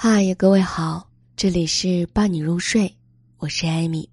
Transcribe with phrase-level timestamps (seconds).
[0.00, 2.88] 嗨，各位好，这里是伴你入睡，
[3.38, 4.08] 我是艾米，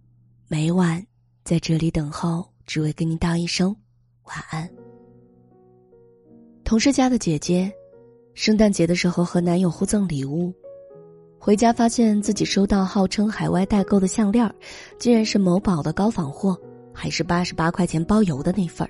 [0.47, 1.05] 每晚
[1.43, 3.67] 在这里等候，只为跟你道一声
[4.23, 4.67] 晚安。
[6.63, 7.71] 同事家的姐姐，
[8.33, 10.51] 圣诞节的时候和男友互赠礼物，
[11.37, 14.51] 回家发现自己收到号称海外代购的项链，
[14.97, 16.59] 竟然是某宝的高仿货，
[16.95, 18.89] 还是八十八块钱包邮的那份儿。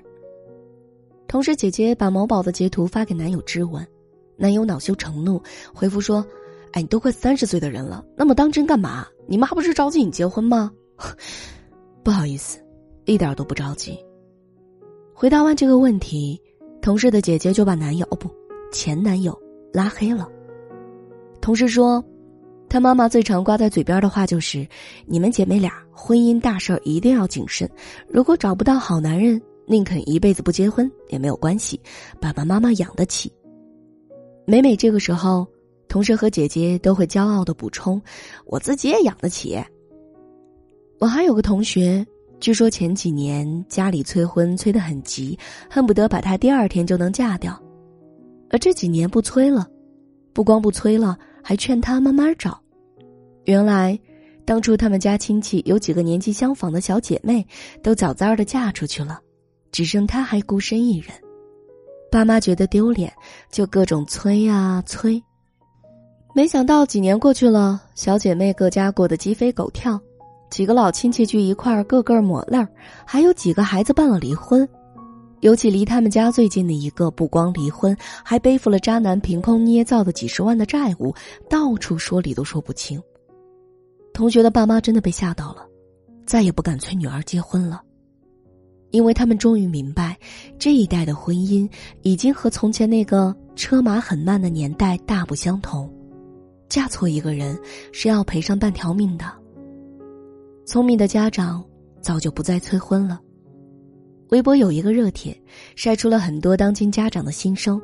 [1.28, 3.86] 同事姐姐把某宝的截图发给男友质问，
[4.34, 5.38] 男友恼羞成怒，
[5.74, 6.26] 回复说。
[6.72, 9.06] 哎，你都快三十岁的人了，那么当真干嘛？
[9.26, 10.70] 你妈不是着急你结婚吗？
[12.04, 12.58] 不好意思，
[13.06, 13.98] 一点都不着急。
[15.14, 16.40] 回答完这个问题，
[16.82, 18.28] 同事的姐姐就把男友哦不，
[18.70, 19.36] 前男友
[19.72, 20.28] 拉黑了。
[21.40, 22.04] 同事说，
[22.68, 24.66] 他妈妈最常挂在嘴边的话就是
[25.06, 27.70] ：“你们姐妹俩婚姻大事一定要谨慎，
[28.08, 31.80] 如果找不到好男人，宁肯一辈子不结婚也没有关系，
[32.20, 33.32] 爸爸妈妈养得起。”
[34.46, 35.46] 每每这个时候。
[35.88, 38.00] 同事和姐姐都会骄傲的补充
[38.46, 39.58] ：“我自己也养得起。”
[40.98, 42.04] 我还有个同学，
[42.40, 45.38] 据说前几年家里催婚催得很急，
[45.70, 47.58] 恨不得把她第二天就能嫁掉，
[48.50, 49.66] 而这几年不催了，
[50.32, 52.58] 不光不催了，还劝她慢慢找。
[53.44, 53.98] 原来，
[54.44, 57.46] 当初他们家亲戚有几个年纪相仿的小姐妹
[57.82, 59.20] 都早早的嫁出去了，
[59.70, 61.14] 只剩她还孤身一人，
[62.10, 63.12] 爸妈觉得丢脸，
[63.50, 65.22] 就各种催啊催。
[66.36, 69.98] 没想到几年过去了，小姐妹各家过得鸡飞狗跳，
[70.50, 72.68] 几个老亲戚聚一块儿，个个抹泪儿，
[73.06, 74.68] 还有几个孩子办了离婚。
[75.40, 81.14] 尤其离他们家最近的一个，不光离婚，还背负了渣男凭空捏造的几十万的债务，
[81.48, 83.02] 到处说理都说不清。
[84.12, 85.66] 同学的爸妈真的被吓到了，
[86.26, 87.80] 再也不敢催女儿结婚了，
[88.90, 90.14] 因为他们终于明白，
[90.58, 91.66] 这一代的婚姻
[92.02, 95.90] 已经和从前那个车马很慢的年代大不相同。
[96.68, 97.58] 嫁错一个人
[97.92, 99.24] 是要赔上半条命的。
[100.64, 101.64] 聪明的家长
[102.00, 103.20] 早就不再催婚了。
[104.30, 105.40] 微博有一个热帖，
[105.76, 107.80] 晒出了很多当今家长的心声。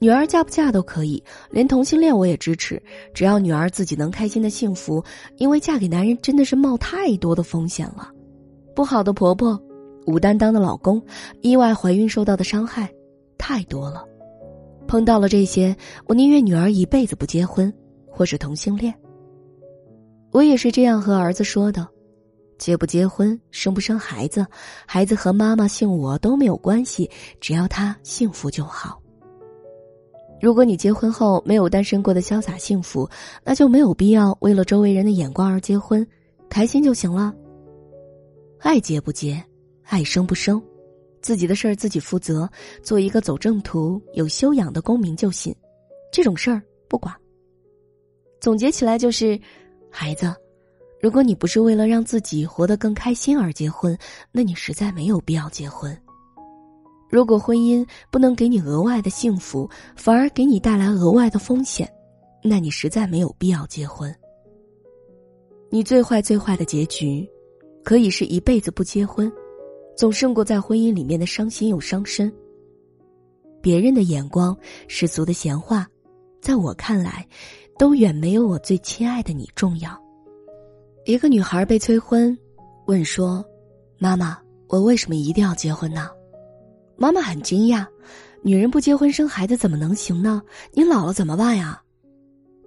[0.00, 2.80] 女儿嫁不嫁都可以，连同性恋我也支持，
[3.14, 5.02] 只要女儿自己能开心的幸福。
[5.36, 8.10] 因为嫁给男人真的是冒太多的风险了，
[8.74, 9.60] 不好的婆婆，
[10.06, 11.02] 无担当的老公，
[11.40, 12.88] 意外怀孕受到的伤害，
[13.36, 14.04] 太多了。
[14.88, 15.76] 碰到了这些，
[16.06, 17.72] 我宁愿女儿一辈子不结婚，
[18.10, 18.92] 或是同性恋。
[20.32, 21.86] 我也是这样和儿子说的：
[22.56, 24.44] 结不结婚，生不生孩子，
[24.86, 29.00] 孩子和妈妈姓我都没有关系，只要他幸福就好。
[30.40, 33.08] 如果你结婚后没有单身过的潇洒幸福，
[33.44, 36.06] 那就没有必要为了周围人的眼光而结婚，
[36.48, 37.34] 开心就行了。
[38.60, 39.42] 爱结不结，
[39.82, 40.62] 爱生不生。
[41.20, 42.48] 自己的事儿自己负责，
[42.82, 45.54] 做一个走正途、有修养的公民就行。
[46.12, 47.14] 这种事儿不管。
[48.40, 49.38] 总结起来就是，
[49.90, 50.34] 孩子，
[51.00, 53.96] 如果你不是为了让自己活得更开心而结婚，
[54.30, 55.96] 那你实在没有必要结婚。
[57.10, 61.90] 如果婚姻不能给你额外的幸福，反而给你带来额外的风险，
[62.44, 64.14] 那你实在没有必要结婚。
[65.70, 67.28] 你最坏最坏的结局，
[67.82, 69.30] 可以是一辈子不结婚。
[69.98, 72.32] 总胜过在婚姻里面的伤心又伤身。
[73.60, 75.84] 别人的眼光、世俗的闲话，
[76.40, 77.26] 在我看来，
[77.76, 80.00] 都远没有我最亲爱的你重要。
[81.04, 82.38] 一个女孩被催婚，
[82.86, 83.44] 问说
[83.98, 84.38] ：“妈妈，
[84.68, 86.08] 我为什么一定要结婚呢？”
[86.96, 87.84] 妈妈很惊讶
[88.40, 90.40] ：“女人不结婚生孩子怎么能行呢？
[90.74, 91.82] 你老了怎么办呀？”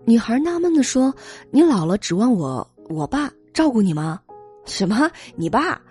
[0.04, 1.16] 女孩纳闷的说
[1.50, 4.20] ：“你老了指望我我爸照顾你吗？
[4.66, 5.10] 什么？
[5.38, 5.82] 你爸？”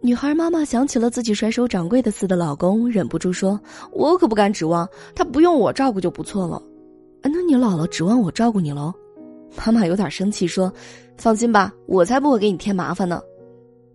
[0.00, 3.60] 女孩妈妈想起了自己甩手掌柜的似的老公，忍不住说
[3.90, 6.62] ：“我可不敢指望他不用我照顾就不错了。”
[7.20, 8.94] 那你姥姥指望我照顾你喽？
[9.56, 10.72] 妈妈有点生气说
[11.18, 13.20] ：“放心吧，我才不会给你添麻烦呢。”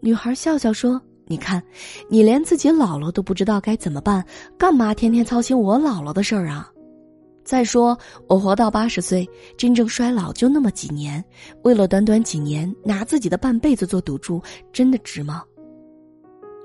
[0.02, 1.64] 女孩笑笑说：“你看，
[2.10, 4.24] 你连自己姥姥都不知道该怎么办，
[4.58, 6.70] 干嘛天天操心我姥姥的事儿啊？
[7.46, 7.98] 再说
[8.28, 9.28] 我活到八十岁，
[9.58, 11.24] 真正衰老就那么几年，
[11.64, 14.42] 为了短短几年拿自己的半辈子做赌注，
[14.74, 15.42] 真的值吗？”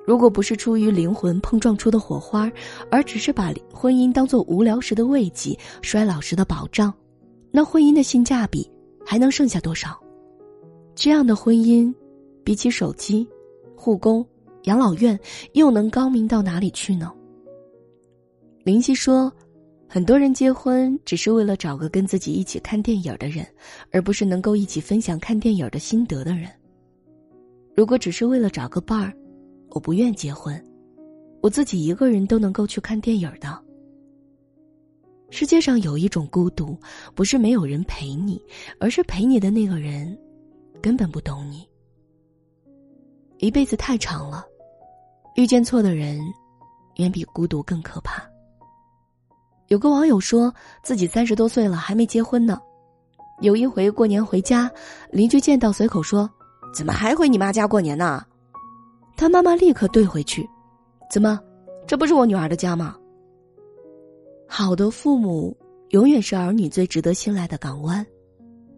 [0.08, 2.50] 如果不是出于灵魂碰撞出的火花，
[2.90, 6.90] 而只是把婚姻当做无聊时的慰藉、衰老时的保障，
[7.50, 8.66] 那婚姻的性价比
[9.05, 10.02] 还能剩下多少？
[10.94, 11.94] 这样的婚姻，
[12.43, 13.28] 比起手机、
[13.76, 14.26] 护工、
[14.62, 15.20] 养老院，
[15.52, 17.12] 又能高明到哪里去呢？
[18.64, 19.31] 林夕说
[19.87, 23.46] ：“很多人结婚只是为了找个跟自己一起看电影的人，
[23.90, 26.49] 而不是能够一起分享看电影的心得的人。
[27.75, 29.12] 如果只是为了找个伴儿。”
[29.70, 30.62] 我不愿结婚，
[31.41, 33.62] 我自己一个人都能够去看电影的。
[35.31, 36.76] 世界上有一种孤独，
[37.15, 38.43] 不是没有人陪你，
[38.81, 40.19] 而是陪你的那个人
[40.81, 41.69] 根本不懂你。
[43.37, 44.44] 一辈子太长了，
[45.37, 46.19] 遇见错的人，
[46.97, 48.26] 远比孤独更可怕。
[49.69, 52.59] 有个网友说自己三十多岁了还没结婚呢，
[53.43, 54.71] 有一回过年回家，
[55.11, 56.29] 邻居见到随口说
[56.75, 58.25] ：“怎么还回你妈家过年呢？”
[59.19, 60.49] 他妈妈立刻怼回去
[61.11, 61.41] ：“怎么，
[61.88, 62.97] 这不是我女儿的家吗？”
[64.47, 65.55] 好的父母
[65.88, 68.06] 永远是儿女最值得信赖的港湾，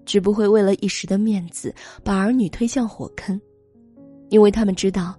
[0.06, 3.38] 绝不会为了一时的面子把儿女推向火坑。
[4.30, 5.14] 因为他们知道，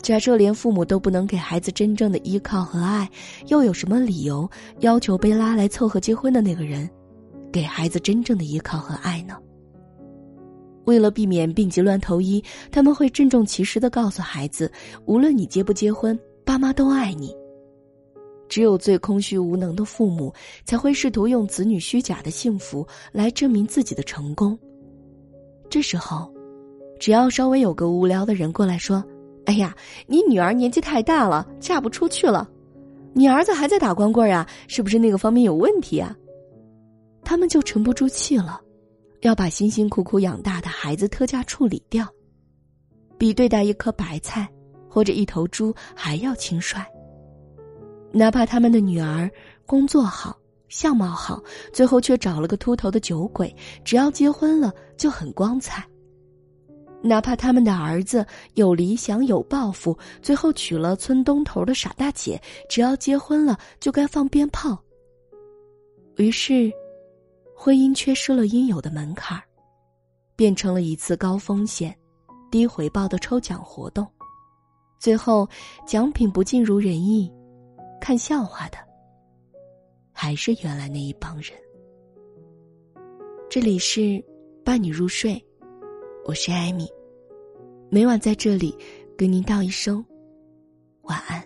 [0.00, 3.06] 假设连父母都不能给孩子真正的依靠和爱，
[3.48, 4.50] 又有什么理由
[4.80, 6.88] 要求被拉来凑合结婚的那个人，
[7.52, 9.36] 给孩子真正的依靠和爱呢？
[10.84, 14.70] 为了避免病急乱投医，他们会郑重其事的告诉孩子：
[15.06, 17.34] 无论你结不结婚，爸妈都爱你。
[18.48, 20.32] 只有最空虚无能的父母，
[20.64, 24.58] 才会试图用子女虚假的幸福来证明自己的成功。
[25.68, 26.32] 这时候。
[27.00, 29.04] 只要稍微有个无聊的人过来说
[29.44, 29.76] ：“哎呀，
[30.06, 32.48] 你女儿年纪太大了，嫁不出去了，
[33.12, 34.48] 你儿子还在打光棍啊？
[34.68, 36.16] 是不是那个方面有问题啊？”
[37.22, 38.60] 他们就沉不住气了，
[39.24, 42.06] 要把辛辛苦苦养大的孩子特价处理掉，
[43.16, 44.46] 比对待一颗白菜
[44.86, 46.84] 或者一头猪还要轻率。
[48.12, 49.30] 哪怕他们的女儿
[49.64, 50.38] 工作好、
[50.68, 51.42] 相貌好，
[51.72, 55.82] 最后却找了个秃头的酒鬼，只要结婚了就很光彩。
[57.00, 62.38] 哪怕他们的儿子有理想有抱负，最后娶了村东头的傻大姐，
[62.68, 64.78] 只要结婚了就该放鞭炮。
[66.16, 66.70] 于是，
[67.64, 69.42] 婚姻缺失了应有的门槛儿，
[70.36, 71.98] 变成了一次高风险、
[72.50, 74.06] 低回报的抽奖活动，
[74.98, 75.48] 最后
[75.86, 77.32] 奖品不尽如人意，
[77.98, 78.76] 看笑话的
[80.12, 81.52] 还是原来那一帮人。
[83.48, 84.22] 这里是
[84.62, 85.42] 伴你入睡。
[86.26, 86.86] 我是艾米，
[87.88, 88.76] 每晚在这里
[89.16, 90.04] 跟您道一声
[91.04, 91.42] 晚安。